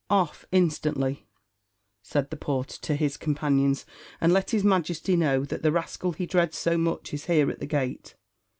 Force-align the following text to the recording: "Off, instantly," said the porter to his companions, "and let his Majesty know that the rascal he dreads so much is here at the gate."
"Off, 0.09 0.45
instantly," 0.51 1.27
said 2.01 2.31
the 2.31 2.35
porter 2.35 2.77
to 2.81 2.95
his 2.95 3.17
companions, 3.17 3.85
"and 4.19 4.33
let 4.33 4.49
his 4.49 4.63
Majesty 4.63 5.15
know 5.15 5.45
that 5.45 5.61
the 5.61 5.71
rascal 5.71 6.13
he 6.13 6.25
dreads 6.25 6.57
so 6.57 6.75
much 6.75 7.13
is 7.13 7.25
here 7.25 7.51
at 7.51 7.59
the 7.59 7.67
gate." 7.67 8.15